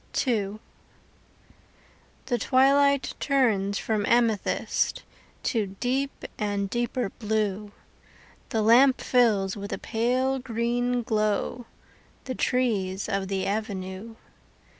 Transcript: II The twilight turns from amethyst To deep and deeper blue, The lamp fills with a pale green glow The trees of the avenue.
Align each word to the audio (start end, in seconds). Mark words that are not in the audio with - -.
II 0.25 0.57
The 2.25 2.39
twilight 2.39 3.13
turns 3.19 3.77
from 3.77 4.03
amethyst 4.07 5.03
To 5.43 5.67
deep 5.79 6.23
and 6.39 6.71
deeper 6.71 7.09
blue, 7.19 7.71
The 8.49 8.63
lamp 8.63 8.99
fills 8.99 9.55
with 9.55 9.71
a 9.71 9.77
pale 9.77 10.39
green 10.39 11.03
glow 11.03 11.67
The 12.23 12.33
trees 12.33 13.07
of 13.07 13.27
the 13.27 13.45
avenue. 13.45 14.15